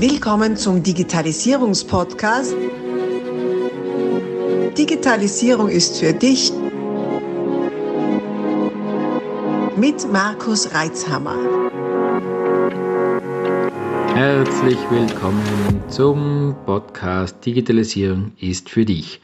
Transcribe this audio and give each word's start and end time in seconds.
Willkommen 0.00 0.56
zum 0.56 0.80
Digitalisierungspodcast. 0.80 2.54
Digitalisierung 4.78 5.68
ist 5.68 5.98
für 5.98 6.12
dich 6.12 6.52
mit 9.76 10.12
Markus 10.12 10.72
Reitzhammer. 10.72 11.34
Herzlich 14.14 14.78
willkommen 14.88 15.82
zum 15.88 16.54
Podcast 16.64 17.44
Digitalisierung 17.44 18.30
ist 18.38 18.70
für 18.70 18.84
dich. 18.84 19.20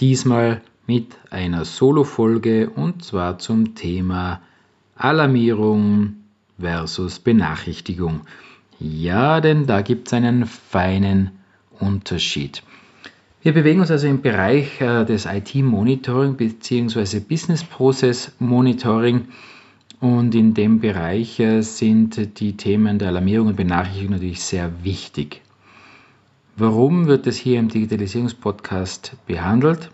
Diesmal 0.00 0.60
mit 0.88 1.16
einer 1.30 1.64
Solo-Folge 1.64 2.70
und 2.70 3.04
zwar 3.04 3.38
zum 3.38 3.76
Thema 3.76 4.42
Alarmierung 4.96 6.16
versus 6.58 7.20
Benachrichtigung. 7.20 8.22
Ja, 8.78 9.40
denn 9.40 9.66
da 9.66 9.80
gibt 9.80 10.08
es 10.08 10.14
einen 10.14 10.46
feinen 10.46 11.30
Unterschied. 11.80 12.62
Wir 13.42 13.52
bewegen 13.52 13.80
uns 13.80 13.90
also 13.90 14.06
im 14.06 14.22
Bereich 14.22 14.80
äh, 14.80 15.04
des 15.04 15.24
IT-Monitoring 15.24 16.36
bzw. 16.36 17.20
Business 17.20 17.62
Process 17.62 18.32
Monitoring 18.38 19.28
und 20.00 20.34
in 20.34 20.52
dem 20.52 20.80
Bereich 20.80 21.38
äh, 21.40 21.62
sind 21.62 22.40
die 22.40 22.56
Themen 22.56 22.98
der 22.98 23.08
Alarmierung 23.08 23.48
und 23.48 23.56
Benachrichtigung 23.56 24.12
natürlich 24.12 24.42
sehr 24.42 24.84
wichtig. 24.84 25.42
Warum 26.56 27.06
wird 27.06 27.26
es 27.26 27.36
hier 27.36 27.58
im 27.58 27.68
Digitalisierungspodcast 27.68 29.16
behandelt? 29.26 29.90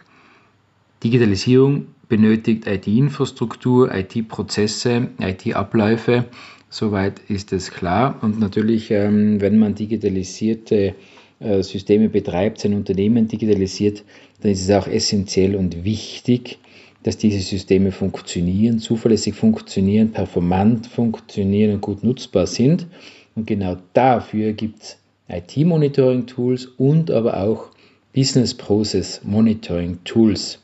Digitalisierung 1.04 1.86
benötigt 2.08 2.66
IT-Infrastruktur, 2.66 3.94
IT-Prozesse, 3.94 5.08
IT-Abläufe 5.18 6.24
Soweit 6.72 7.20
ist 7.28 7.52
es 7.52 7.70
klar. 7.70 8.18
Und 8.22 8.40
natürlich, 8.40 8.90
ähm, 8.90 9.42
wenn 9.42 9.58
man 9.58 9.74
digitalisierte 9.74 10.94
äh, 11.38 11.62
Systeme 11.62 12.08
betreibt, 12.08 12.60
sein 12.60 12.72
Unternehmen 12.72 13.28
digitalisiert, 13.28 14.02
dann 14.40 14.52
ist 14.52 14.62
es 14.62 14.70
auch 14.70 14.86
essentiell 14.86 15.54
und 15.54 15.84
wichtig, 15.84 16.58
dass 17.02 17.18
diese 17.18 17.40
Systeme 17.40 17.92
funktionieren, 17.92 18.78
zuverlässig 18.78 19.34
funktionieren, 19.34 20.12
performant 20.12 20.86
funktionieren 20.86 21.74
und 21.74 21.82
gut 21.82 22.02
nutzbar 22.02 22.46
sind. 22.46 22.86
Und 23.34 23.46
genau 23.46 23.76
dafür 23.92 24.54
gibt 24.54 24.82
es 24.82 24.98
IT-Monitoring-Tools 25.28 26.64
und 26.78 27.10
aber 27.10 27.36
auch 27.36 27.66
Business 28.14 28.54
Process 28.54 29.20
Monitoring-Tools. 29.24 30.58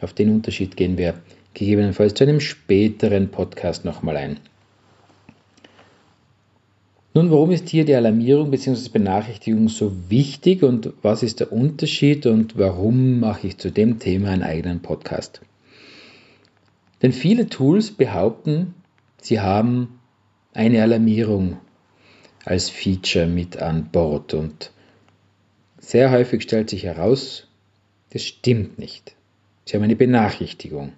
Auf 0.00 0.14
den 0.14 0.30
Unterschied 0.30 0.78
gehen 0.78 0.96
wir 0.96 1.20
gegebenenfalls 1.52 2.14
zu 2.14 2.24
einem 2.24 2.40
späteren 2.40 3.28
Podcast 3.28 3.84
nochmal 3.84 4.16
ein. 4.16 4.40
Nun, 7.12 7.32
warum 7.32 7.50
ist 7.50 7.68
hier 7.68 7.84
die 7.84 7.94
Alarmierung 7.94 8.52
bzw. 8.52 8.88
Benachrichtigung 8.90 9.68
so 9.68 9.92
wichtig 10.08 10.62
und 10.62 10.92
was 11.02 11.24
ist 11.24 11.40
der 11.40 11.52
Unterschied 11.52 12.24
und 12.26 12.56
warum 12.56 13.18
mache 13.18 13.48
ich 13.48 13.58
zu 13.58 13.72
dem 13.72 13.98
Thema 13.98 14.28
einen 14.30 14.44
eigenen 14.44 14.80
Podcast? 14.80 15.40
Denn 17.02 17.12
viele 17.12 17.48
Tools 17.48 17.90
behaupten, 17.90 18.74
sie 19.20 19.40
haben 19.40 19.98
eine 20.54 20.82
Alarmierung 20.82 21.56
als 22.44 22.70
Feature 22.70 23.26
mit 23.26 23.56
an 23.56 23.90
Bord 23.90 24.32
und 24.32 24.70
sehr 25.78 26.12
häufig 26.12 26.42
stellt 26.42 26.70
sich 26.70 26.84
heraus, 26.84 27.48
das 28.10 28.22
stimmt 28.22 28.78
nicht. 28.78 29.16
Sie 29.64 29.76
haben 29.76 29.82
eine 29.82 29.96
Benachrichtigung. 29.96 30.92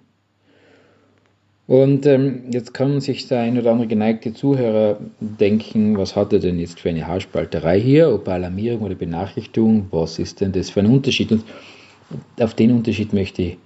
Und 1.65 2.05
ähm, 2.05 2.43
jetzt 2.51 2.73
kann 2.73 2.99
sich 2.99 3.27
der 3.27 3.39
ein 3.39 3.57
oder 3.57 3.71
andere 3.71 3.87
geneigte 3.87 4.33
Zuhörer 4.33 4.99
denken, 5.21 5.97
was 5.97 6.15
hat 6.15 6.33
er 6.33 6.39
denn 6.39 6.59
jetzt 6.59 6.81
für 6.81 6.89
eine 6.89 7.07
Haarspalterei 7.07 7.79
hier, 7.79 8.13
ob 8.13 8.27
Alarmierung 8.27 8.81
oder 8.81 8.95
Benachrichtigung, 8.95 9.87
was 9.91 10.19
ist 10.19 10.41
denn 10.41 10.51
das 10.51 10.69
für 10.69 10.81
ein 10.81 10.87
Unterschied? 10.87 11.31
Und 11.31 11.45
auf 12.39 12.53
den 12.53 12.71
Unterschied 12.71 13.13
möchte 13.13 13.41
ich 13.43 13.57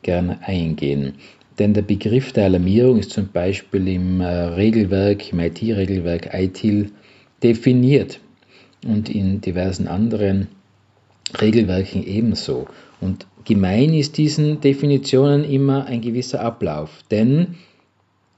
gerne 0.00 0.38
eingehen. 0.42 1.14
Denn 1.58 1.74
der 1.74 1.82
Begriff 1.82 2.32
der 2.32 2.44
Alarmierung 2.44 2.98
ist 2.98 3.10
zum 3.10 3.28
Beispiel 3.28 3.86
im 3.88 4.22
äh, 4.22 4.26
Regelwerk, 4.26 5.30
im 5.32 5.40
IT-Regelwerk 5.40 6.32
ITIL 6.32 6.90
definiert 7.42 8.18
und 8.86 9.10
in 9.10 9.42
diversen 9.42 9.88
anderen 9.88 10.48
Regelwerken 11.38 12.02
ebenso. 12.04 12.66
Und 13.00 13.26
gemein 13.44 13.94
ist 13.94 14.18
diesen 14.18 14.60
Definitionen 14.60 15.44
immer 15.44 15.86
ein 15.86 16.00
gewisser 16.00 16.40
Ablauf, 16.40 17.02
denn 17.10 17.56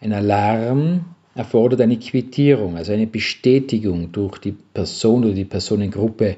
ein 0.00 0.12
Alarm 0.12 1.04
erfordert 1.34 1.80
eine 1.80 1.98
Quittierung, 1.98 2.76
also 2.76 2.92
eine 2.92 3.06
Bestätigung 3.06 4.12
durch 4.12 4.38
die 4.38 4.52
Person 4.52 5.24
oder 5.24 5.34
die 5.34 5.44
Personengruppe, 5.44 6.36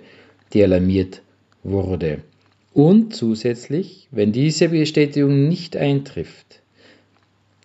die 0.53 0.63
alarmiert 0.63 1.23
wurde. 1.63 2.23
Und 2.73 3.15
zusätzlich, 3.15 4.09
wenn 4.11 4.33
diese 4.33 4.69
Bestätigung 4.69 5.49
nicht 5.49 5.77
eintrifft, 5.77 6.61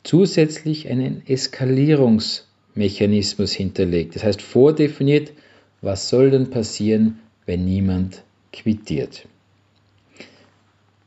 zusätzlich 0.03 0.89
einen 0.89 1.21
Eskalierungsmechanismus 1.27 3.53
hinterlegt. 3.53 4.15
Das 4.15 4.23
heißt 4.23 4.41
vordefiniert, 4.41 5.31
was 5.81 6.09
soll 6.09 6.31
denn 6.31 6.49
passieren, 6.49 7.19
wenn 7.45 7.65
niemand 7.65 8.23
quittiert. 8.51 9.27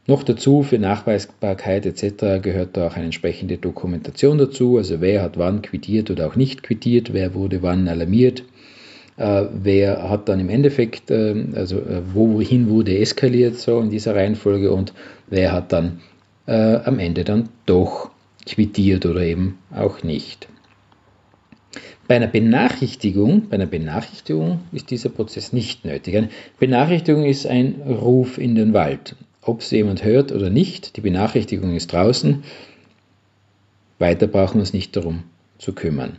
Noch 0.06 0.22
dazu 0.22 0.62
für 0.62 0.78
Nachweisbarkeit 0.78 1.86
etc. 1.86 2.42
gehört 2.42 2.76
da 2.76 2.88
auch 2.88 2.96
eine 2.96 3.06
entsprechende 3.06 3.56
Dokumentation 3.56 4.36
dazu, 4.36 4.76
also 4.76 5.00
wer 5.00 5.22
hat 5.22 5.38
wann 5.38 5.62
quittiert 5.62 6.10
oder 6.10 6.26
auch 6.26 6.36
nicht 6.36 6.62
quittiert, 6.62 7.14
wer 7.14 7.32
wurde 7.32 7.62
wann 7.62 7.88
alarmiert, 7.88 8.44
äh, 9.16 9.46
wer 9.50 10.10
hat 10.10 10.28
dann 10.28 10.40
im 10.40 10.50
Endeffekt, 10.50 11.10
äh, 11.10 11.34
also 11.54 11.78
äh, 11.78 12.02
wohin 12.12 12.68
wurde 12.68 12.98
eskaliert, 12.98 13.56
so 13.56 13.80
in 13.80 13.88
dieser 13.88 14.14
Reihenfolge 14.14 14.72
und 14.72 14.92
wer 15.28 15.52
hat 15.52 15.72
dann 15.72 16.00
äh, 16.46 16.76
am 16.76 16.98
Ende 16.98 17.24
dann 17.24 17.48
doch 17.64 18.10
quittiert 18.44 19.06
oder 19.06 19.22
eben 19.22 19.58
auch 19.74 20.02
nicht. 20.02 20.48
Bei 22.06 22.16
einer 22.16 22.26
Benachrichtigung, 22.26 23.48
bei 23.48 23.54
einer 23.54 23.64
Benachrichtigung 23.64 24.60
ist 24.72 24.90
dieser 24.90 25.08
Prozess 25.08 25.54
nicht 25.54 25.86
nötig. 25.86 26.14
Eine 26.14 26.28
Benachrichtigung 26.60 27.24
ist 27.24 27.46
ein 27.46 27.76
Ruf 27.86 28.36
in 28.36 28.54
den 28.54 28.74
Wald 28.74 29.16
ob 29.44 29.60
es 29.60 29.70
jemand 29.70 30.04
hört 30.04 30.32
oder 30.32 30.50
nicht. 30.50 30.96
Die 30.96 31.00
Benachrichtigung 31.00 31.74
ist 31.74 31.92
draußen. 31.92 32.44
Weiter 33.98 34.26
brauchen 34.26 34.54
wir 34.54 34.60
uns 34.60 34.72
nicht 34.72 34.96
darum 34.96 35.24
zu 35.58 35.72
kümmern. 35.72 36.18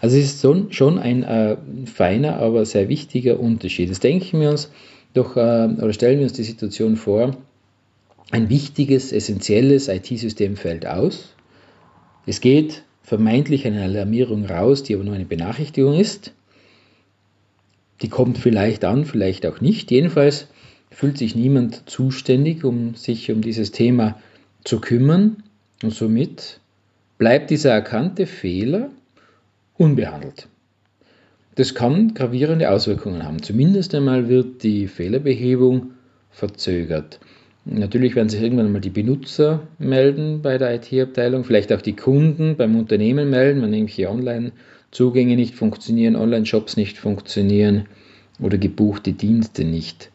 Also 0.00 0.16
es 0.16 0.44
ist 0.44 0.74
schon 0.74 0.98
ein 0.98 1.22
äh, 1.22 1.56
feiner, 1.86 2.36
aber 2.36 2.64
sehr 2.64 2.88
wichtiger 2.88 3.40
Unterschied. 3.40 3.88
Jetzt 3.88 4.04
denken 4.04 4.40
wir 4.40 4.50
uns 4.50 4.70
doch, 5.14 5.36
äh, 5.36 5.40
oder 5.40 5.92
stellen 5.92 6.18
wir 6.18 6.24
uns 6.24 6.32
die 6.32 6.42
Situation 6.42 6.96
vor, 6.96 7.36
ein 8.30 8.48
wichtiges, 8.48 9.12
essentielles 9.12 9.88
IT-System 9.88 10.56
fällt 10.56 10.86
aus. 10.86 11.34
Es 12.26 12.40
geht 12.40 12.82
vermeintlich 13.02 13.66
eine 13.66 13.82
Alarmierung 13.82 14.46
raus, 14.46 14.82
die 14.82 14.94
aber 14.94 15.04
nur 15.04 15.14
eine 15.14 15.26
Benachrichtigung 15.26 15.94
ist. 15.94 16.32
Die 18.02 18.08
kommt 18.08 18.38
vielleicht 18.38 18.84
an, 18.84 19.04
vielleicht 19.04 19.46
auch 19.46 19.60
nicht. 19.60 19.90
Jedenfalls 19.90 20.48
fühlt 20.94 21.18
sich 21.18 21.34
niemand 21.34 21.90
zuständig, 21.90 22.64
um 22.64 22.94
sich 22.94 23.30
um 23.32 23.40
dieses 23.40 23.72
Thema 23.72 24.16
zu 24.62 24.80
kümmern 24.80 25.42
und 25.82 25.92
somit 25.92 26.60
bleibt 27.18 27.50
dieser 27.50 27.72
erkannte 27.72 28.26
Fehler 28.26 28.90
unbehandelt. 29.76 30.46
Das 31.56 31.74
kann 31.74 32.14
gravierende 32.14 32.70
Auswirkungen 32.70 33.24
haben. 33.24 33.42
Zumindest 33.42 33.94
einmal 33.94 34.28
wird 34.28 34.62
die 34.62 34.86
Fehlerbehebung 34.86 35.90
verzögert. 36.30 37.18
Natürlich 37.64 38.14
werden 38.14 38.28
sich 38.28 38.42
irgendwann 38.42 38.72
mal 38.72 38.80
die 38.80 38.90
Benutzer 38.90 39.66
melden 39.78 40.42
bei 40.42 40.58
der 40.58 40.74
IT-Abteilung, 40.76 41.44
vielleicht 41.44 41.72
auch 41.72 41.82
die 41.82 41.96
Kunden 41.96 42.56
beim 42.56 42.76
Unternehmen 42.76 43.30
melden, 43.30 43.62
wenn 43.62 43.72
irgendwelche 43.72 44.10
Online-Zugänge 44.10 45.34
nicht 45.34 45.54
funktionieren, 45.54 46.14
Online-Shops 46.14 46.76
nicht 46.76 46.98
funktionieren 46.98 47.86
oder 48.38 48.58
gebuchte 48.58 49.12
Dienste 49.12 49.64
nicht 49.64 50.10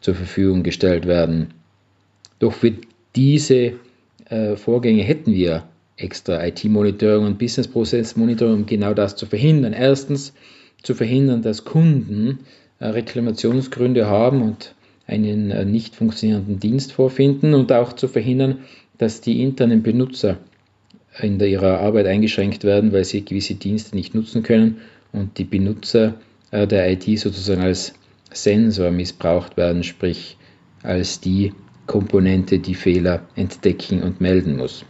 zur 0.00 0.14
Verfügung 0.14 0.62
gestellt 0.62 1.06
werden. 1.06 1.48
Doch 2.38 2.52
für 2.52 2.72
diese 3.14 3.74
äh, 4.28 4.56
Vorgänge 4.56 5.02
hätten 5.02 5.32
wir 5.32 5.64
extra 5.96 6.44
IT-Monitoring 6.46 7.26
und 7.26 7.38
Business-Prozess-Monitoring, 7.38 8.54
um 8.54 8.66
genau 8.66 8.94
das 8.94 9.16
zu 9.16 9.26
verhindern. 9.26 9.72
Erstens 9.72 10.32
zu 10.82 10.94
verhindern, 10.94 11.42
dass 11.42 11.64
Kunden 11.64 12.40
äh, 12.78 12.86
Reklamationsgründe 12.86 14.06
haben 14.06 14.42
und 14.42 14.74
einen 15.06 15.50
äh, 15.50 15.64
nicht 15.64 15.94
funktionierenden 15.94 16.58
Dienst 16.60 16.92
vorfinden 16.92 17.54
und 17.54 17.72
auch 17.72 17.92
zu 17.92 18.08
verhindern, 18.08 18.60
dass 18.98 19.20
die 19.20 19.42
internen 19.42 19.82
Benutzer 19.82 20.38
in 21.20 21.40
ihrer 21.40 21.80
Arbeit 21.80 22.06
eingeschränkt 22.06 22.64
werden, 22.64 22.92
weil 22.92 23.04
sie 23.04 23.24
gewisse 23.24 23.54
Dienste 23.54 23.96
nicht 23.96 24.14
nutzen 24.14 24.42
können 24.42 24.78
und 25.12 25.38
die 25.38 25.44
Benutzer 25.44 26.14
äh, 26.50 26.66
der 26.66 26.90
IT 26.90 27.18
sozusagen 27.18 27.60
als 27.60 27.94
Sensor 28.32 28.90
missbraucht 28.90 29.56
werden, 29.56 29.82
sprich 29.82 30.36
als 30.82 31.20
die 31.20 31.52
Komponente, 31.86 32.58
die 32.58 32.74
Fehler 32.74 33.26
entdecken 33.34 34.02
und 34.02 34.20
melden 34.20 34.56
muss. 34.56 34.84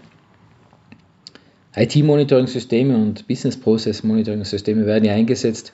IT-Monitoring-Systeme 1.75 2.97
und 2.97 3.27
Business-Process-Monitoring-Systeme 3.29 4.87
werden 4.87 5.05
ja 5.05 5.15
eingesetzt, 5.15 5.73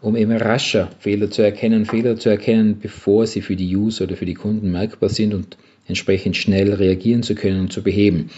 um 0.00 0.16
eben 0.16 0.32
rascher 0.32 0.88
Fehler 1.00 1.30
zu 1.30 1.42
erkennen, 1.42 1.84
Fehler 1.84 2.16
zu 2.16 2.28
erkennen, 2.28 2.78
bevor 2.78 3.26
sie 3.26 3.42
für 3.42 3.56
die 3.56 3.76
User 3.76 4.04
oder 4.04 4.16
für 4.16 4.26
die 4.26 4.34
Kunden 4.34 4.70
merkbar 4.70 5.08
sind 5.08 5.34
und 5.34 5.58
entsprechend 5.88 6.36
schnell 6.36 6.72
reagieren 6.72 7.22
zu 7.22 7.34
können 7.34 7.60
und 7.60 7.72
zu 7.72 7.82
beheben. 7.82 8.30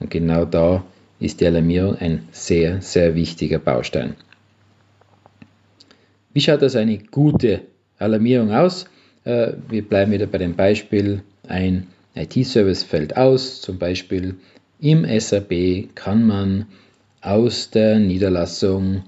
Und 0.00 0.10
genau 0.10 0.44
da 0.44 0.84
ist 1.20 1.40
die 1.40 1.46
Alarmierung 1.46 1.96
ein 1.96 2.28
sehr, 2.32 2.82
sehr 2.82 3.14
wichtiger 3.14 3.58
Baustein. 3.58 4.16
Wie 6.36 6.42
schaut 6.42 6.62
also 6.62 6.76
eine 6.76 6.98
gute 6.98 7.62
Alarmierung 7.98 8.52
aus? 8.52 8.84
Äh, 9.24 9.54
wir 9.70 9.88
bleiben 9.88 10.12
wieder 10.12 10.26
bei 10.26 10.36
dem 10.36 10.54
Beispiel, 10.54 11.22
ein 11.48 11.86
IT-Service 12.14 12.82
fällt 12.82 13.16
aus, 13.16 13.62
zum 13.62 13.78
Beispiel 13.78 14.34
im 14.78 15.06
SAP 15.18 15.94
kann 15.94 16.26
man 16.26 16.66
aus 17.22 17.70
der 17.70 17.98
Niederlassung 18.00 19.04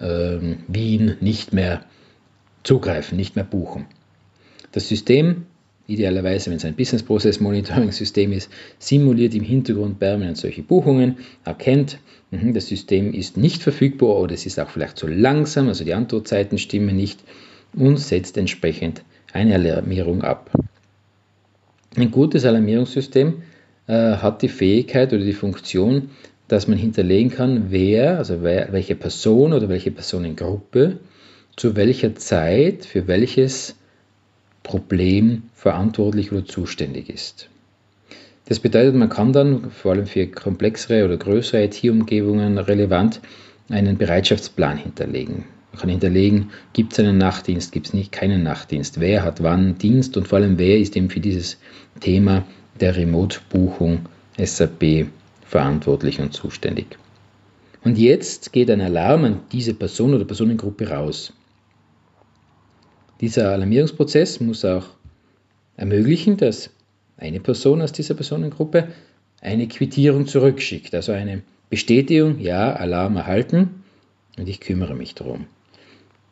äh, 0.00 0.38
Wien 0.66 1.16
nicht 1.20 1.52
mehr 1.52 1.84
zugreifen, 2.64 3.16
nicht 3.18 3.36
mehr 3.36 3.44
buchen. 3.44 3.86
Das 4.72 4.88
System, 4.88 5.46
idealerweise 5.86 6.50
wenn 6.50 6.56
es 6.56 6.64
ein 6.64 6.74
Business 6.74 7.02
Process 7.02 7.40
Monitoring 7.40 7.92
System 7.92 8.32
ist, 8.32 8.50
simuliert 8.78 9.34
im 9.34 9.44
Hintergrund 9.44 9.98
permanent 9.98 10.36
solche 10.36 10.62
Buchungen, 10.62 11.18
erkennt, 11.44 11.98
mh, 12.30 12.52
das 12.52 12.68
System 12.68 13.12
ist 13.12 13.36
nicht 13.36 13.62
verfügbar 13.62 14.16
oder 14.16 14.34
es 14.34 14.46
ist 14.46 14.58
auch 14.58 14.70
vielleicht 14.70 14.96
zu 14.96 15.06
langsam, 15.06 15.68
also 15.68 15.84
die 15.84 15.94
Antwortzeiten 15.94 16.58
stimmen 16.58 16.96
nicht 16.96 17.20
und 17.74 17.98
setzt 17.98 18.36
entsprechend 18.36 19.02
eine 19.32 19.54
Alarmierung 19.54 20.22
ab. 20.22 20.50
Ein 21.96 22.10
gutes 22.10 22.44
Alarmierungssystem 22.44 23.42
äh, 23.86 23.92
hat 23.92 24.42
die 24.42 24.48
Fähigkeit 24.48 25.12
oder 25.12 25.24
die 25.24 25.32
Funktion, 25.32 26.10
dass 26.48 26.68
man 26.68 26.78
hinterlegen 26.78 27.30
kann, 27.30 27.66
wer, 27.70 28.18
also 28.18 28.42
wer, 28.42 28.72
welche 28.72 28.94
Person 28.94 29.52
oder 29.52 29.68
welche 29.68 29.90
Personengruppe 29.90 30.98
zu 31.56 31.76
welcher 31.76 32.14
Zeit 32.16 32.84
für 32.84 33.06
welches 33.06 33.76
Problem 34.64 35.44
verantwortlich 35.54 36.32
oder 36.32 36.44
zuständig 36.44 37.08
ist. 37.08 37.48
Das 38.46 38.58
bedeutet, 38.58 38.96
man 38.96 39.08
kann 39.08 39.32
dann 39.32 39.70
vor 39.70 39.92
allem 39.92 40.06
für 40.06 40.26
komplexere 40.26 41.04
oder 41.04 41.16
größere 41.16 41.64
IT-Umgebungen 41.64 42.58
relevant 42.58 43.20
einen 43.70 43.96
Bereitschaftsplan 43.96 44.76
hinterlegen. 44.76 45.44
Man 45.72 45.80
kann 45.80 45.90
hinterlegen, 45.90 46.50
gibt 46.72 46.92
es 46.92 46.98
einen 46.98 47.18
Nachtdienst, 47.18 47.72
gibt 47.72 47.86
es 47.86 47.94
nicht 47.94 48.12
keinen 48.12 48.42
Nachtdienst, 48.42 49.00
wer 49.00 49.22
hat 49.22 49.42
wann 49.42 49.78
Dienst 49.78 50.16
und 50.16 50.28
vor 50.28 50.38
allem 50.38 50.58
wer 50.58 50.78
ist 50.78 50.96
eben 50.96 51.10
für 51.10 51.20
dieses 51.20 51.58
Thema 52.00 52.44
der 52.80 52.96
Remote-Buchung 52.96 54.06
SAP 54.36 55.06
verantwortlich 55.46 56.20
und 56.20 56.32
zuständig. 56.32 56.98
Und 57.84 57.98
jetzt 57.98 58.52
geht 58.52 58.70
ein 58.70 58.80
Alarm 58.80 59.24
an 59.24 59.40
diese 59.52 59.74
Person 59.74 60.14
oder 60.14 60.24
Personengruppe 60.24 60.88
raus. 60.88 61.32
Dieser 63.24 63.52
Alarmierungsprozess 63.52 64.40
muss 64.40 64.66
auch 64.66 64.84
ermöglichen, 65.78 66.36
dass 66.36 66.68
eine 67.16 67.40
Person 67.40 67.80
aus 67.80 67.90
dieser 67.90 68.12
Personengruppe 68.12 68.88
eine 69.40 69.66
Quittierung 69.66 70.26
zurückschickt, 70.26 70.94
also 70.94 71.12
eine 71.12 71.40
Bestätigung, 71.70 72.38
ja, 72.38 72.74
Alarm 72.74 73.16
erhalten 73.16 73.82
und 74.36 74.46
ich 74.46 74.60
kümmere 74.60 74.94
mich 74.94 75.14
darum. 75.14 75.46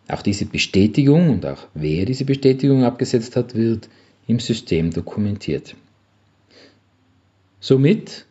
Auch 0.07 0.21
diese 0.21 0.45
Bestätigung 0.45 1.31
und 1.31 1.47
auch 1.47 1.67
wer 1.73 2.05
diese 2.05 2.27
Bestätigung 2.27 2.85
abgesetzt 2.85 3.37
hat, 3.37 3.55
wird 3.55 3.89
im 4.27 4.39
System 4.39 4.91
dokumentiert. 4.91 5.75
Somit 7.59 8.27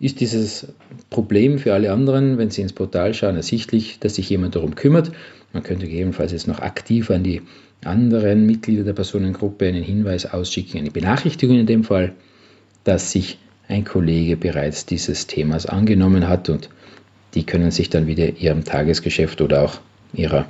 ist 0.00 0.20
dieses 0.20 0.68
Problem 1.10 1.58
für 1.58 1.74
alle 1.74 1.92
anderen, 1.92 2.38
wenn 2.38 2.50
Sie 2.50 2.62
ins 2.62 2.72
Portal 2.72 3.12
schauen, 3.12 3.36
ersichtlich, 3.36 3.98
dass 4.00 4.14
sich 4.14 4.30
jemand 4.30 4.54
darum 4.54 4.74
kümmert. 4.74 5.12
Man 5.52 5.62
könnte 5.62 5.86
gegebenenfalls 5.86 6.32
jetzt 6.32 6.48
noch 6.48 6.58
aktiv 6.58 7.10
an 7.10 7.22
die 7.22 7.42
anderen 7.86 8.46
Mitglieder 8.46 8.84
der 8.84 8.92
Personengruppe 8.92 9.66
einen 9.66 9.82
Hinweis 9.82 10.26
ausschicken, 10.26 10.78
eine 10.80 10.90
Benachrichtigung 10.90 11.58
in 11.58 11.66
dem 11.66 11.84
Fall, 11.84 12.12
dass 12.84 13.12
sich 13.12 13.38
ein 13.68 13.84
Kollege 13.84 14.36
bereits 14.36 14.86
dieses 14.86 15.26
Themas 15.26 15.66
angenommen 15.66 16.28
hat 16.28 16.48
und 16.50 16.68
die 17.34 17.44
können 17.44 17.70
sich 17.70 17.90
dann 17.90 18.06
wieder 18.06 18.36
ihrem 18.36 18.64
Tagesgeschäft 18.64 19.40
oder 19.40 19.62
auch 19.62 19.80
ihrer 20.12 20.46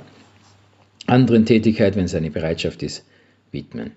anderen 1.07 1.45
Tätigkeit, 1.45 1.95
wenn 1.95 2.05
es 2.05 2.15
eine 2.15 2.31
Bereitschaft 2.31 2.83
ist, 2.83 3.05
widmen. 3.51 3.91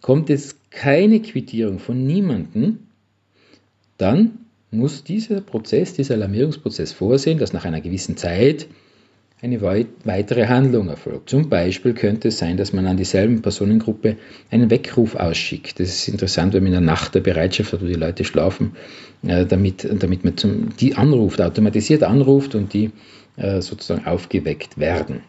Kommt 0.00 0.28
jetzt 0.28 0.70
keine 0.70 1.20
Quittierung 1.20 1.78
von 1.78 2.06
niemandem, 2.06 2.80
dann 3.98 4.38
muss 4.70 5.04
dieser 5.04 5.40
Prozess, 5.40 5.92
dieser 5.92 6.14
Alarmierungsprozess 6.14 6.92
vorsehen, 6.92 7.38
dass 7.38 7.52
nach 7.52 7.64
einer 7.64 7.80
gewissen 7.80 8.16
Zeit 8.16 8.66
eine 9.42 9.60
weitere 9.60 10.46
Handlung 10.46 10.88
erfolgt. 10.88 11.28
Zum 11.28 11.48
Beispiel 11.48 11.94
könnte 11.94 12.28
es 12.28 12.38
sein, 12.38 12.56
dass 12.56 12.72
man 12.72 12.86
an 12.86 12.96
dieselben 12.96 13.42
Personengruppe 13.42 14.16
einen 14.52 14.70
Weckruf 14.70 15.16
ausschickt. 15.16 15.80
Das 15.80 15.88
ist 15.88 16.08
interessant, 16.08 16.54
wenn 16.54 16.62
man 16.62 16.72
in 16.72 16.78
der 16.78 16.80
Nacht 16.80 17.16
der 17.16 17.20
Bereitschaft 17.20 17.72
hat, 17.72 17.82
wo 17.82 17.86
die 17.86 17.94
Leute 17.94 18.22
schlafen, 18.22 18.76
äh, 19.26 19.44
damit, 19.44 19.84
damit 20.00 20.22
man 20.22 20.36
zum, 20.36 20.76
die 20.76 20.94
anruft, 20.94 21.40
automatisiert 21.40 22.04
anruft 22.04 22.54
und 22.54 22.72
die 22.72 22.92
äh, 23.36 23.60
sozusagen 23.60 24.06
aufgeweckt 24.06 24.78
werden. 24.78 25.22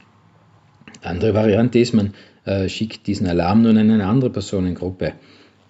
Andere 1.01 1.33
Variante 1.33 1.79
ist, 1.79 1.93
man 1.93 2.13
äh, 2.45 2.69
schickt 2.69 3.07
diesen 3.07 3.25
Alarm 3.25 3.63
nur 3.63 3.71
an 3.71 3.79
eine 3.79 4.05
andere 4.05 4.29
Personengruppe. 4.29 5.13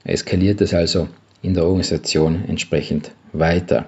Eskaliert 0.03 0.59
es 0.59 0.73
also 0.73 1.07
in 1.41 1.53
der 1.53 1.63
Organisation 1.63 2.43
entsprechend 2.45 3.11
weiter. 3.31 3.87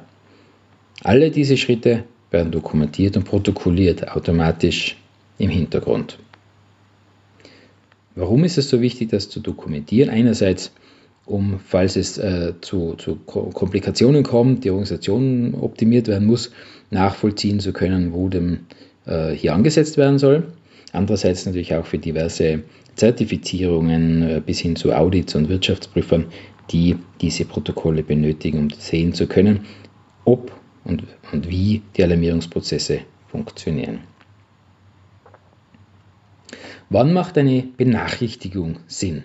Alle 1.03 1.29
diese 1.29 1.57
Schritte 1.57 2.05
werden 2.35 2.51
dokumentiert 2.51 3.15
und 3.15 3.23
protokolliert 3.23 4.11
automatisch 4.11 4.97
im 5.37 5.49
Hintergrund. 5.49 6.19
Warum 8.15 8.43
ist 8.43 8.57
es 8.57 8.69
so 8.69 8.81
wichtig, 8.81 9.09
das 9.09 9.29
zu 9.29 9.39
dokumentieren? 9.39 10.09
Einerseits, 10.09 10.71
um, 11.25 11.59
falls 11.65 11.95
es 11.95 12.17
äh, 12.17 12.53
zu, 12.61 12.95
zu, 12.95 13.15
Komplikationen 13.15 14.23
kommt, 14.23 14.63
die 14.63 14.69
Organisation 14.69 15.55
optimiert 15.55 16.07
werden 16.07 16.27
muss, 16.27 16.51
nachvollziehen 16.91 17.59
zu 17.59 17.71
können, 17.71 18.13
wo 18.13 18.27
dem 18.29 18.59
äh, 19.05 19.31
hier 19.31 19.53
angesetzt 19.53 19.97
werden 19.97 20.19
soll. 20.19 20.43
Andererseits 20.91 21.45
natürlich 21.45 21.73
auch 21.73 21.85
für 21.85 21.97
diverse 21.97 22.63
Zertifizierungen 22.95 24.21
äh, 24.23 24.41
bis 24.45 24.59
hin 24.59 24.75
zu 24.75 24.93
Audits 24.93 25.35
und 25.35 25.49
Wirtschaftsprüfern, 25.49 26.25
die 26.71 26.97
diese 27.21 27.45
Protokolle 27.45 28.03
benötigen, 28.03 28.59
um 28.59 28.69
sehen 28.69 29.13
zu 29.13 29.27
können, 29.27 29.61
ob 30.25 30.51
und, 30.85 31.03
und 31.31 31.49
wie 31.49 31.81
die 31.97 32.03
Alarmierungsprozesse 32.03 33.01
funktionieren. 33.27 33.99
Wann 36.89 37.13
macht 37.13 37.37
eine 37.37 37.63
Benachrichtigung 37.75 38.77
Sinn? 38.87 39.23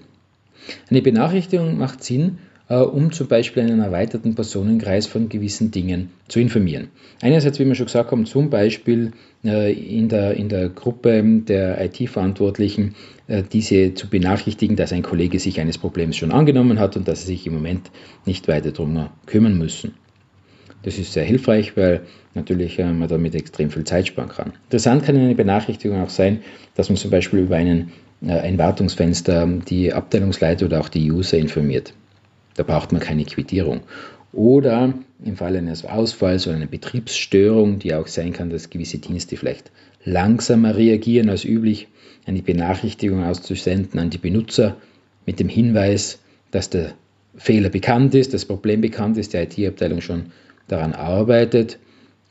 Eine 0.91 1.03
Benachrichtigung 1.03 1.79
macht 1.79 2.03
Sinn, 2.03 2.39
äh, 2.69 2.77
um 2.77 3.13
zum 3.13 3.29
Beispiel 3.29 3.63
einen 3.63 3.81
erweiterten 3.81 4.35
Personenkreis 4.35 5.07
von 5.07 5.29
gewissen 5.29 5.71
Dingen 5.71 6.11
zu 6.29 6.41
informieren. 6.41 6.89
Einerseits, 7.21 7.59
wie 7.59 7.67
wir 7.67 7.75
schon 7.75 7.87
gesagt 7.87 8.13
haben, 8.13 8.25
zum 8.25 8.49
Beispiel 8.49 9.13
äh, 9.45 9.73
in 9.73 10.09
der, 10.09 10.35
in 10.35 10.49
der 10.49 10.71
Gruppe 10.71 11.23
der 11.23 11.85
IT-Verantwortlichen 11.85 12.95
äh, 13.27 13.43
diese 13.43 13.95
zu 13.95 14.09
benachrichtigen, 14.09 14.77
dass 14.77 14.93
ein 14.93 15.03
Kollege 15.03 15.39
sich 15.39 15.61
eines 15.61 15.79
Problems 15.79 16.17
schon 16.17 16.33
angenommen 16.33 16.79
hat 16.79 16.97
und 16.97 17.09
dass 17.09 17.23
sie 17.23 17.29
sich 17.29 17.47
im 17.47 17.55
Moment 17.55 17.91
nicht 18.25 18.49
weiter 18.49 18.73
darum 18.73 19.09
kümmern 19.27 19.59
müssen. 19.59 19.95
Das 20.83 20.99
ist 20.99 21.13
sehr 21.13 21.25
hilfreich, 21.25 21.77
weil 21.77 22.03
natürlich 22.35 22.79
man 22.79 23.07
damit 23.07 23.35
extrem 23.35 23.71
viel 23.71 23.85
Zeit 23.85 24.07
sparen 24.07 24.29
kann. 24.29 24.53
Interessant 24.65 25.05
kann 25.05 25.17
eine 25.17 25.35
Benachrichtigung 25.35 26.01
auch 26.03 26.09
sein, 26.09 26.41
dass 26.75 26.89
man 26.89 26.97
zum 26.97 27.11
Beispiel 27.11 27.41
über 27.41 27.57
einen, 27.57 27.93
ein 28.23 28.57
Wartungsfenster 28.59 29.47
die 29.47 29.93
Abteilungsleiter 29.93 30.67
oder 30.67 30.81
auch 30.81 30.89
die 30.89 31.11
User 31.11 31.39
informiert. 31.39 31.93
Da 32.55 32.63
braucht 32.63 32.93
man 32.93 33.01
keine 33.01 33.25
Quittierung. 33.25 33.81
Oder 34.33 34.95
im 35.25 35.37
Fall 35.37 35.57
eines 35.57 35.85
Ausfalls 35.85 36.47
oder 36.47 36.57
einer 36.57 36.67
Betriebsstörung, 36.67 37.79
die 37.79 37.95
auch 37.95 38.07
sein 38.07 38.33
kann, 38.33 38.51
dass 38.51 38.71
gewisse 38.71 38.99
Dienste 38.99 39.37
vielleicht 39.37 39.71
langsamer 40.05 40.77
reagieren 40.77 41.29
als 41.29 41.45
üblich, 41.45 41.89
eine 42.27 42.43
Benachrichtigung 42.43 43.25
auszusenden 43.25 43.99
an 43.99 44.11
die 44.11 44.19
Benutzer 44.19 44.77
mit 45.27 45.41
dem 45.41 45.49
Hinweis, 45.49 46.21
dass 46.51 46.71
der 46.71 46.93
Fehler 47.37 47.71
bekannt 47.71 48.15
ist, 48.15 48.35
das 48.35 48.45
Problem 48.45 48.81
bekannt 48.81 49.17
ist, 49.17 49.33
die 49.33 49.39
IT-Abteilung 49.39 50.01
schon 50.01 50.27
daran 50.71 50.93
arbeitet 50.93 51.79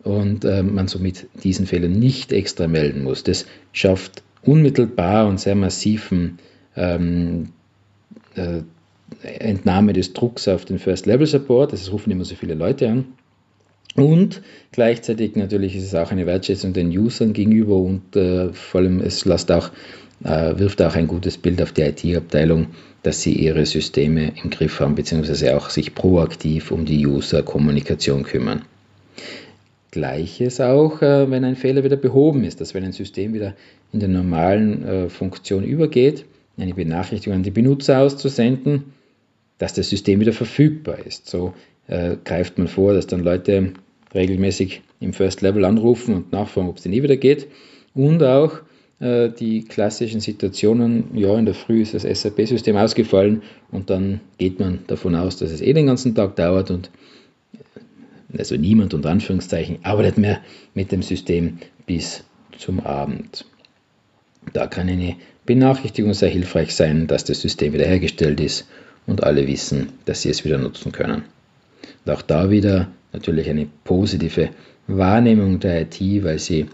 und 0.04 0.46
äh, 0.46 0.64
man 0.64 0.88
somit 0.88 1.28
diesen 1.44 1.66
Fehler 1.66 1.88
nicht 1.88 2.32
extra 2.32 2.68
melden 2.68 3.04
muss. 3.04 3.24
Das 3.24 3.46
schafft 3.74 4.24
unmittelbar 4.42 5.28
und 5.28 5.40
sehr 5.40 5.56
massiven 5.56 6.40
ähm, 6.76 7.50
äh, 8.36 8.62
Entnahme 9.24 9.94
des 9.94 10.14
Drucks 10.14 10.48
auf 10.48 10.66
den 10.66 10.80
First-Level-Support, 10.80 11.74
das 11.74 11.92
rufen 11.92 12.12
immer 12.12 12.26
so 12.26 12.36
viele 12.36 12.54
Leute 12.54 12.90
an. 12.90 13.06
Und 13.96 14.42
gleichzeitig 14.72 15.36
natürlich 15.36 15.76
ist 15.76 15.86
es 15.86 15.96
auch 15.96 16.12
eine 16.12 16.26
Wertschätzung 16.26 16.74
den 16.74 16.96
Usern 16.96 17.34
gegenüber 17.34 17.76
und 17.76 18.16
äh, 18.16 18.54
vor 18.54 18.82
allem 18.82 19.02
es 19.02 19.26
lässt 19.26 19.52
auch, 19.52 19.72
wirft 20.22 20.82
auch 20.82 20.96
ein 20.96 21.08
gutes 21.08 21.38
Bild 21.38 21.62
auf 21.62 21.72
die 21.72 21.82
IT-Abteilung, 21.84 22.68
dass 23.04 23.22
sie 23.22 23.34
ihre 23.34 23.66
Systeme 23.66 24.34
im 24.44 24.50
Griff 24.50 24.80
haben, 24.80 24.96
beziehungsweise 24.96 25.56
auch 25.56 25.70
sich 25.70 25.96
proaktiv 25.96 26.72
um 26.72 26.86
die 26.86 27.06
User-Kommunikation 27.06 28.24
kümmern. 28.24 28.64
Gleiches 29.92 30.62
auch, 30.62 31.02
äh, 31.02 31.30
wenn 31.32 31.44
ein 31.44 31.56
Fehler 31.56 31.84
wieder 31.84 31.96
behoben 31.96 32.44
ist, 32.44 32.62
dass 32.62 32.74
wenn 32.74 32.84
ein 32.84 32.92
System 32.92 33.34
wieder 33.34 33.56
in 33.92 34.00
der 34.00 34.10
normalen 34.10 34.84
äh, 34.86 35.10
Funktion 35.10 35.64
übergeht, 35.64 36.26
eine 36.58 36.74
Benachrichtigung 36.74 37.38
an 37.38 37.44
die 37.44 37.52
Benutzer 37.52 38.00
auszusenden, 38.00 38.94
dass 39.58 39.74
das 39.74 39.90
System 39.90 40.20
wieder 40.20 40.34
verfügbar 40.34 41.00
ist. 41.06 41.28
So 41.28 41.54
äh, 41.88 42.18
greift 42.24 42.58
man 42.58 42.68
vor, 42.68 42.94
dass 42.94 43.08
dann 43.08 43.24
Leute 43.24 43.74
regelmäßig 44.14 44.82
im 45.00 45.14
First 45.14 45.42
Level 45.42 45.66
anrufen 45.66 46.14
und 46.14 46.32
nachfragen, 46.32 46.70
ob 46.70 46.78
es 46.78 46.84
denn 46.84 46.92
nie 46.92 47.02
wieder 47.02 47.18
geht. 47.18 47.48
Und 47.96 48.22
auch 48.22 48.60
äh, 49.00 49.30
die 49.30 49.64
klassischen 49.64 50.20
Situationen, 50.20 51.06
ja, 51.16 51.38
in 51.38 51.46
der 51.46 51.54
Früh 51.54 51.82
ist 51.82 51.94
das 51.94 52.04
SAP-System 52.04 52.76
ausgefallen 52.76 53.44
und 53.72 53.90
dann 53.90 54.20
geht 54.38 54.60
man 54.60 54.80
davon 54.88 55.16
aus, 55.16 55.38
dass 55.38 55.52
es 55.52 55.62
eh 55.62 55.74
den 55.74 55.88
ganzen 55.88 56.16
Tag 56.16 56.36
dauert 56.36 56.72
und 56.72 56.90
also 58.38 58.56
niemand 58.56 58.94
unter 58.94 59.10
Anführungszeichen 59.10 59.80
arbeitet 59.84 60.18
mehr 60.18 60.42
mit 60.74 60.92
dem 60.92 61.02
System 61.02 61.58
bis 61.88 62.24
zum 62.58 62.80
Abend. 62.82 63.46
Da 64.54 64.68
kann 64.68 64.90
eine 64.90 65.16
Benachrichtigung 65.46 66.14
sehr 66.14 66.30
hilfreich 66.30 66.76
sein, 66.76 67.08
dass 67.08 67.24
das 67.24 67.42
System 67.42 67.74
wiederhergestellt 67.74 68.40
ist 68.40 68.68
und 69.08 69.24
alle 69.24 69.48
wissen, 69.48 69.90
dass 70.06 70.22
sie 70.22 70.30
es 70.30 70.46
wieder 70.46 70.58
nutzen 70.58 70.92
können. 70.92 71.24
Und 72.06 72.12
auch 72.12 72.22
da 72.22 72.52
wieder 72.52 72.90
natürlich 73.14 73.50
eine 73.50 73.68
positive 73.84 74.50
Wahrnehmung 74.88 75.60
der 75.60 75.82
IT, 75.82 76.00
weil 76.24 76.40
sie 76.40 76.68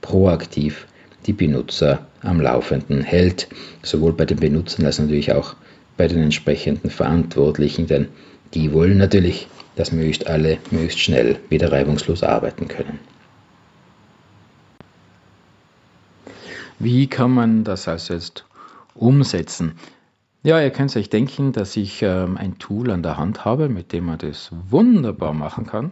proaktiv 0.00 0.86
die 1.26 1.32
Benutzer 1.32 2.06
am 2.22 2.40
Laufenden 2.40 3.02
hält, 3.02 3.48
sowohl 3.82 4.12
bei 4.12 4.24
den 4.24 4.38
Benutzern 4.38 4.86
als 4.86 4.98
natürlich 4.98 5.32
auch 5.32 5.54
bei 5.96 6.08
den 6.08 6.22
entsprechenden 6.22 6.90
Verantwortlichen, 6.90 7.86
denn 7.86 8.08
die 8.54 8.72
wollen 8.72 8.98
natürlich, 8.98 9.48
dass 9.76 9.92
möglichst 9.92 10.26
alle 10.26 10.58
möglichst 10.70 11.00
schnell 11.00 11.38
wieder 11.48 11.72
reibungslos 11.72 12.22
arbeiten 12.22 12.68
können. 12.68 12.98
Wie 16.78 17.06
kann 17.06 17.30
man 17.30 17.64
das 17.64 17.88
also 17.88 18.14
jetzt 18.14 18.44
umsetzen? 18.94 19.72
Ja, 20.42 20.60
ihr 20.60 20.70
könnt 20.70 20.94
euch 20.96 21.10
denken, 21.10 21.52
dass 21.52 21.76
ich 21.76 22.02
ähm, 22.02 22.36
ein 22.36 22.58
Tool 22.58 22.90
an 22.90 23.02
der 23.02 23.16
Hand 23.16 23.44
habe, 23.44 23.68
mit 23.68 23.92
dem 23.92 24.06
man 24.06 24.18
das 24.18 24.50
wunderbar 24.68 25.32
machen 25.32 25.66
kann. 25.66 25.90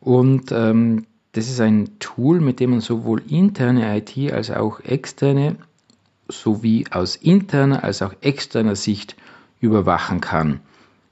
Und 0.00 0.52
ähm, 0.52 1.06
das 1.32 1.48
ist 1.48 1.60
ein 1.60 1.98
Tool, 1.98 2.40
mit 2.40 2.60
dem 2.60 2.70
man 2.70 2.80
sowohl 2.80 3.22
interne 3.28 3.96
IT 3.96 4.32
als 4.32 4.50
auch 4.50 4.80
externe 4.80 5.56
sowie 6.28 6.84
aus 6.90 7.16
interner 7.16 7.84
als 7.84 8.02
auch 8.02 8.14
externer 8.20 8.76
Sicht 8.76 9.16
überwachen 9.60 10.20
kann. 10.20 10.60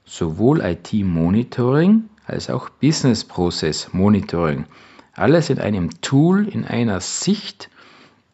Sowohl 0.05 0.61
IT-Monitoring 0.61 2.09
als 2.25 2.49
auch 2.49 2.69
Business 2.69 3.23
Process 3.23 3.93
Monitoring. 3.93 4.65
Alles 5.13 5.49
in 5.49 5.59
einem 5.59 6.01
Tool, 6.01 6.47
in 6.47 6.63
einer 6.65 7.01
Sicht, 7.01 7.69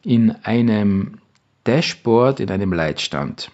in 0.03 0.31
einem 0.43 1.19
Dashboard, 1.63 2.39
in 2.41 2.51
einem 2.51 2.73
Leitstand. 2.73 3.49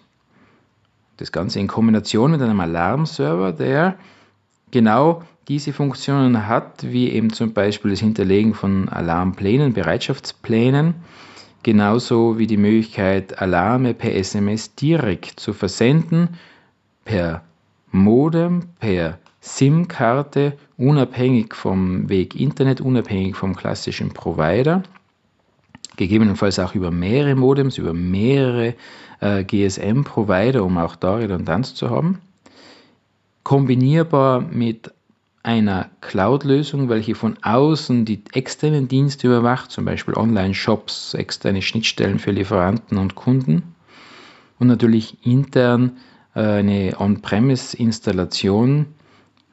Das 1.18 1.32
Ganze 1.32 1.60
in 1.60 1.68
Kombination 1.68 2.32
mit 2.32 2.42
einem 2.42 2.60
Alarmserver, 2.60 3.52
der 3.52 3.98
genau 4.72 5.24
diese 5.50 5.74
Funktionen 5.74 6.48
hat, 6.48 6.84
wie 6.84 7.10
eben 7.10 7.34
zum 7.34 7.54
Beispiel 7.54 7.92
das 7.92 8.00
Hinterlegen 8.00 8.54
von 8.54 8.88
Alarmplänen, 8.88 9.74
Bereitschaftsplänen, 9.74 10.94
genauso 11.64 12.38
wie 12.38 12.46
die 12.46 12.58
Möglichkeit, 12.58 13.42
Alarme 13.42 13.96
per 13.96 14.16
SMS 14.16 14.76
direkt 14.76 15.40
zu 15.40 15.54
versenden, 15.54 16.38
per 17.04 17.44
Modem, 17.92 18.68
per 18.80 19.18
SIM-Karte, 19.42 20.54
unabhängig 20.78 21.56
vom 21.56 22.08
Weg 22.10 22.36
Internet, 22.36 22.80
unabhängig 22.80 23.36
vom 23.36 23.56
klassischen 23.56 24.10
Provider, 24.10 24.84
gegebenenfalls 25.98 26.60
auch 26.60 26.76
über 26.76 26.92
mehrere 26.92 27.34
Modems, 27.34 27.80
über 27.80 27.94
mehrere 27.94 28.76
äh, 29.20 29.44
GSM-Provider, 29.44 30.64
um 30.64 30.78
auch 30.78 30.96
da 30.96 31.16
Redundanz 31.16 31.74
zu 31.74 31.90
haben. 31.90 32.20
Kombinierbar 33.42 34.42
mit 34.42 34.92
einer 35.50 35.90
Cloud-Lösung, 36.02 36.90
welche 36.90 37.16
von 37.16 37.36
außen 37.42 38.06
die 38.06 38.22
externen 38.34 38.88
Dienste 38.88 39.26
überwacht, 39.26 39.72
zum 39.72 39.84
Beispiel 39.84 40.14
Online-Shops, 40.14 41.16
externe 41.16 41.64
Schnittstellen 41.64 42.20
für 42.20 42.30
Lieferanten 42.30 43.00
und 43.00 43.16
Kunden. 43.16 43.64
Und 44.60 44.68
natürlich 44.68 45.26
intern 45.26 45.98
äh, 46.36 46.42
eine 46.42 46.94
On-Premise-Installation, 47.00 48.86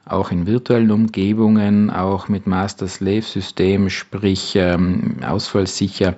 auch 0.05 0.29
in 0.29 0.45
virtuellen 0.45 0.91
Umgebungen, 0.91 1.89
auch 1.89 2.27
mit 2.27 2.45
Master-Slave-System, 2.45 3.89
sprich 3.89 4.55
ähm, 4.55 5.17
ausfallsicher, 5.27 6.13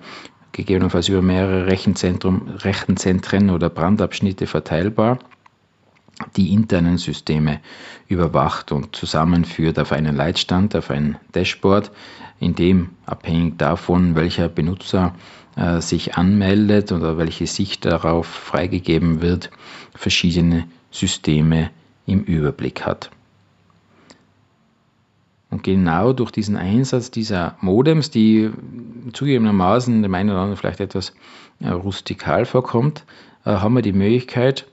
gegebenenfalls 0.52 1.08
über 1.08 1.22
mehrere 1.22 1.68
Rechenzentren 1.68 3.50
oder 3.50 3.70
Brandabschnitte 3.70 4.46
verteilbar 4.46 5.20
die 6.36 6.54
internen 6.54 6.98
Systeme 6.98 7.60
überwacht 8.08 8.72
und 8.72 8.96
zusammenführt 8.96 9.80
auf 9.80 9.92
einen 9.92 10.16
Leitstand, 10.16 10.76
auf 10.76 10.90
ein 10.90 11.18
Dashboard, 11.34 11.92
in 12.40 12.56
dem 12.56 12.90
abhängig 13.06 13.58
davon, 13.58 14.16
welcher 14.16 14.50
Benutzer 14.50 15.16
äh, 15.56 15.82
sich 15.82 16.16
anmeldet 16.16 16.92
oder 16.92 17.18
welche 17.18 17.48
Sicht 17.48 17.86
darauf 17.86 18.28
freigegeben 18.28 19.22
wird, 19.22 19.50
verschiedene 19.94 20.66
Systeme 20.92 21.70
im 22.06 22.24
Überblick 22.24 22.86
hat. 22.86 23.12
Und 25.52 25.64
genau 25.64 26.14
durch 26.14 26.32
diesen 26.32 26.58
Einsatz 26.58 27.10
dieser 27.10 27.56
Modems, 27.60 28.12
die 28.12 28.52
zugegebenermaßen 29.14 30.04
dem 30.04 30.14
einen 30.14 30.30
oder 30.30 30.40
anderen 30.40 30.58
vielleicht 30.58 30.80
etwas 30.80 31.14
äh, 31.60 31.70
rustikal 31.70 32.46
vorkommt, 32.46 33.04
äh, 33.46 33.52
haben 33.52 33.74
wir 33.74 33.82
die 33.82 33.94
Möglichkeit, 33.94 34.68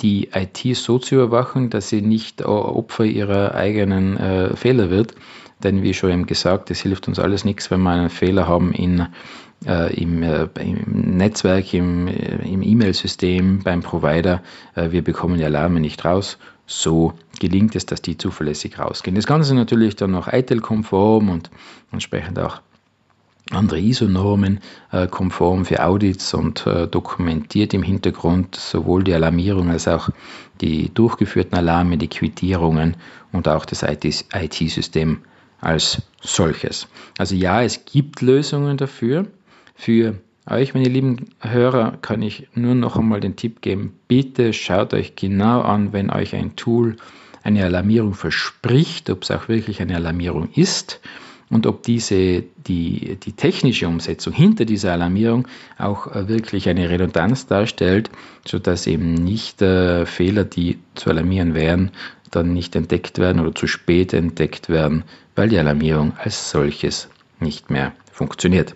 die 0.00 0.30
IT 0.32 0.76
so 0.76 0.98
zu 0.98 1.16
überwachen, 1.16 1.70
dass 1.70 1.88
sie 1.88 2.02
nicht 2.02 2.44
Opfer 2.44 3.04
ihrer 3.04 3.54
eigenen 3.54 4.16
äh, 4.16 4.56
Fehler 4.56 4.90
wird. 4.90 5.14
Denn 5.62 5.82
wie 5.82 5.94
schon 5.94 6.10
eben 6.10 6.26
gesagt, 6.26 6.70
es 6.70 6.80
hilft 6.80 7.08
uns 7.08 7.18
alles 7.18 7.44
nichts, 7.44 7.70
wenn 7.70 7.80
wir 7.80 7.90
einen 7.90 8.10
Fehler 8.10 8.46
haben 8.46 8.72
in, 8.72 9.08
äh, 9.66 9.92
im, 10.00 10.22
äh, 10.22 10.48
im, 10.60 11.16
Netzwerk, 11.16 11.74
im, 11.74 12.06
äh, 12.06 12.36
im 12.48 12.62
E-Mail-System, 12.62 13.60
beim 13.64 13.80
Provider. 13.80 14.42
Äh, 14.76 14.92
wir 14.92 15.02
bekommen 15.02 15.38
die 15.38 15.44
Alarme 15.44 15.80
nicht 15.80 16.04
raus. 16.04 16.38
So 16.66 17.14
gelingt 17.40 17.74
es, 17.74 17.86
dass 17.86 18.02
die 18.02 18.16
zuverlässig 18.16 18.78
rausgehen. 18.78 19.16
Das 19.16 19.26
Ganze 19.26 19.54
natürlich 19.54 19.96
dann 19.96 20.12
noch 20.12 20.32
ITIL-konform 20.32 21.30
und 21.30 21.50
entsprechend 21.90 22.38
auch 22.38 22.60
andere 23.50 23.80
ISO-Normen 23.80 24.60
äh, 24.92 25.06
konform 25.06 25.64
für 25.64 25.84
Audits 25.84 26.34
und 26.34 26.66
äh, 26.66 26.86
dokumentiert 26.86 27.72
im 27.72 27.82
Hintergrund 27.82 28.56
sowohl 28.56 29.04
die 29.04 29.14
Alarmierung 29.14 29.70
als 29.70 29.88
auch 29.88 30.10
die 30.60 30.92
durchgeführten 30.92 31.56
Alarme, 31.56 31.96
die 31.96 32.08
Quittierungen 32.08 32.96
und 33.32 33.48
auch 33.48 33.64
das 33.64 33.82
IT-System 33.82 35.18
als 35.60 36.02
solches. 36.20 36.88
Also 37.16 37.34
ja, 37.34 37.62
es 37.62 37.84
gibt 37.84 38.20
Lösungen 38.20 38.76
dafür. 38.76 39.26
Für 39.74 40.18
euch, 40.48 40.74
meine 40.74 40.88
lieben 40.88 41.30
Hörer, 41.40 41.98
kann 42.02 42.22
ich 42.22 42.48
nur 42.54 42.74
noch 42.74 42.96
einmal 42.96 43.20
den 43.20 43.36
Tipp 43.36 43.62
geben, 43.62 43.94
bitte 44.08 44.52
schaut 44.52 44.92
euch 44.92 45.14
genau 45.16 45.60
an, 45.62 45.92
wenn 45.92 46.10
euch 46.10 46.34
ein 46.34 46.56
Tool 46.56 46.96
eine 47.44 47.64
Alarmierung 47.64 48.14
verspricht, 48.14 49.08
ob 49.10 49.22
es 49.22 49.30
auch 49.30 49.48
wirklich 49.48 49.80
eine 49.80 49.96
Alarmierung 49.96 50.50
ist 50.54 51.00
und 51.50 51.66
ob 51.66 51.82
diese, 51.82 52.42
die, 52.66 53.16
die 53.16 53.32
technische 53.32 53.88
Umsetzung 53.88 54.32
hinter 54.32 54.64
dieser 54.64 54.92
Alarmierung 54.92 55.48
auch 55.78 56.06
äh, 56.08 56.28
wirklich 56.28 56.68
eine 56.68 56.90
Redundanz 56.90 57.46
darstellt, 57.46 58.10
sodass 58.46 58.86
eben 58.86 59.14
nicht 59.14 59.62
äh, 59.62 60.06
Fehler, 60.06 60.44
die 60.44 60.78
zu 60.94 61.10
alarmieren 61.10 61.54
wären, 61.54 61.90
dann 62.30 62.52
nicht 62.52 62.76
entdeckt 62.76 63.18
werden 63.18 63.40
oder 63.40 63.54
zu 63.54 63.66
spät 63.66 64.12
entdeckt 64.12 64.68
werden, 64.68 65.04
weil 65.34 65.48
die 65.48 65.58
Alarmierung 65.58 66.12
als 66.18 66.50
solches 66.50 67.08
nicht 67.40 67.70
mehr 67.70 67.92
funktioniert. 68.12 68.74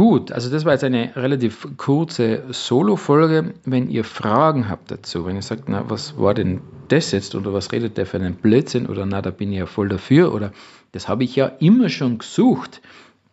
Gut, 0.00 0.32
also 0.32 0.48
das 0.48 0.64
war 0.64 0.72
jetzt 0.72 0.84
eine 0.84 1.14
relativ 1.14 1.76
kurze 1.76 2.44
Solo-Folge. 2.48 3.52
Wenn 3.66 3.90
ihr 3.90 4.02
Fragen 4.02 4.70
habt 4.70 4.90
dazu, 4.90 5.26
wenn 5.26 5.36
ihr 5.36 5.42
sagt, 5.42 5.68
na, 5.68 5.90
was 5.90 6.16
war 6.16 6.32
denn 6.32 6.62
das 6.88 7.12
jetzt 7.12 7.34
oder 7.34 7.52
was 7.52 7.70
redet 7.70 7.98
der 7.98 8.06
für 8.06 8.16
einen 8.16 8.36
Blödsinn 8.36 8.86
oder 8.86 9.04
na, 9.04 9.20
da 9.20 9.30
bin 9.30 9.52
ich 9.52 9.58
ja 9.58 9.66
voll 9.66 9.90
dafür 9.90 10.32
oder 10.34 10.52
das 10.92 11.06
habe 11.06 11.24
ich 11.24 11.36
ja 11.36 11.44
immer 11.44 11.90
schon 11.90 12.16
gesucht, 12.16 12.80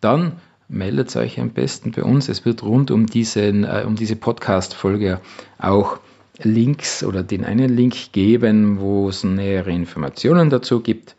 dann 0.02 0.34
meldet 0.68 1.16
euch 1.16 1.40
am 1.40 1.52
besten 1.52 1.94
bei 1.94 2.04
uns. 2.04 2.28
Es 2.28 2.44
wird 2.44 2.64
rund 2.64 2.92
um, 2.92 3.06
diesen, 3.06 3.64
äh, 3.64 3.86
um 3.88 3.96
diese 3.96 4.18
Podcast-Folge 4.18 5.22
auch 5.60 6.00
Links 6.44 7.02
oder 7.02 7.24
den 7.24 7.46
einen 7.46 7.78
Link 7.78 8.12
geben, 8.12 8.82
wo 8.82 9.08
es 9.08 9.24
nähere 9.24 9.72
Informationen 9.72 10.50
dazu 10.50 10.82
gibt. 10.82 11.16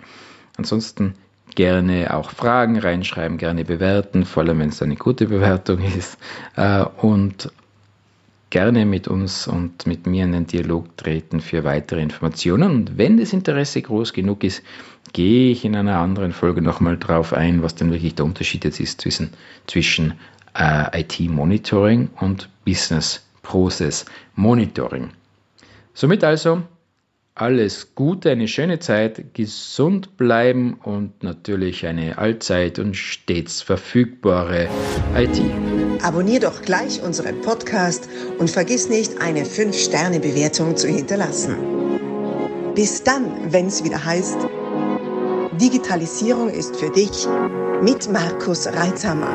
Ansonsten 0.58 1.14
gerne 1.58 2.14
auch 2.14 2.30
Fragen 2.30 2.78
reinschreiben, 2.78 3.36
gerne 3.36 3.64
bewerten, 3.64 4.24
vor 4.24 4.44
allem 4.44 4.60
wenn 4.60 4.68
es 4.68 4.80
eine 4.80 4.94
gute 4.94 5.26
Bewertung 5.26 5.80
ist. 5.82 6.16
Äh, 6.54 6.84
und 7.02 7.50
gerne 8.50 8.86
mit 8.86 9.08
uns 9.08 9.48
und 9.48 9.84
mit 9.84 10.06
mir 10.06 10.22
in 10.22 10.30
den 10.30 10.46
Dialog 10.46 10.96
treten 10.96 11.40
für 11.40 11.64
weitere 11.64 12.00
Informationen. 12.00 12.70
Und 12.70 12.96
wenn 12.96 13.16
das 13.16 13.32
Interesse 13.32 13.82
groß 13.82 14.12
genug 14.12 14.44
ist, 14.44 14.62
gehe 15.12 15.50
ich 15.50 15.64
in 15.64 15.74
einer 15.74 15.98
anderen 15.98 16.32
Folge 16.32 16.62
nochmal 16.62 16.96
drauf 16.96 17.32
ein, 17.32 17.60
was 17.60 17.74
denn 17.74 17.90
wirklich 17.90 18.14
der 18.14 18.26
Unterschied 18.26 18.64
jetzt 18.64 18.78
ist 18.78 19.00
zwischen, 19.00 19.30
zwischen 19.66 20.14
äh, 20.56 21.00
IT-Monitoring 21.00 22.10
und 22.20 22.48
Business 22.64 23.26
Process 23.42 24.04
Monitoring. 24.36 25.10
Somit 25.92 26.22
also 26.22 26.62
alles 27.40 27.94
Gute, 27.94 28.30
eine 28.30 28.48
schöne 28.48 28.78
Zeit, 28.78 29.34
gesund 29.34 30.16
bleiben 30.16 30.74
und 30.82 31.22
natürlich 31.22 31.86
eine 31.86 32.18
allzeit 32.18 32.78
und 32.78 32.96
stets 32.96 33.62
verfügbare 33.62 34.68
IT. 35.16 35.40
Abonnier 36.02 36.40
doch 36.40 36.62
gleich 36.62 37.02
unseren 37.02 37.40
Podcast 37.40 38.08
und 38.38 38.50
vergiss 38.50 38.88
nicht, 38.88 39.20
eine 39.20 39.44
5-Sterne-Bewertung 39.44 40.76
zu 40.76 40.88
hinterlassen. 40.88 41.56
Bis 42.74 43.02
dann, 43.02 43.52
wenn 43.52 43.66
es 43.66 43.82
wieder 43.84 44.04
heißt, 44.04 44.38
Digitalisierung 45.60 46.48
ist 46.50 46.76
für 46.76 46.90
dich 46.90 47.26
mit 47.82 48.10
Markus 48.12 48.66
Reitzhammer. 48.66 49.34